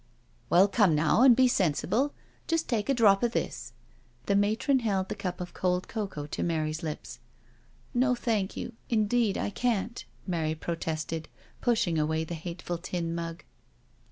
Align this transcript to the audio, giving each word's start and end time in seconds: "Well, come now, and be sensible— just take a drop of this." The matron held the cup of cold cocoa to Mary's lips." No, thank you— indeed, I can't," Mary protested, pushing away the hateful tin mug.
"Well, 0.49 0.67
come 0.67 0.95
now, 0.95 1.21
and 1.21 1.35
be 1.35 1.47
sensible— 1.47 2.11
just 2.47 2.67
take 2.67 2.89
a 2.89 2.93
drop 2.95 3.21
of 3.21 3.33
this." 3.33 3.71
The 4.25 4.35
matron 4.35 4.79
held 4.79 5.09
the 5.09 5.15
cup 5.15 5.39
of 5.39 5.53
cold 5.53 5.87
cocoa 5.87 6.25
to 6.25 6.41
Mary's 6.41 6.81
lips." 6.81 7.19
No, 7.93 8.15
thank 8.15 8.57
you— 8.57 8.73
indeed, 8.89 9.37
I 9.37 9.51
can't," 9.51 10.03
Mary 10.25 10.55
protested, 10.55 11.27
pushing 11.61 11.99
away 11.99 12.23
the 12.23 12.33
hateful 12.33 12.79
tin 12.79 13.13
mug. 13.13 13.43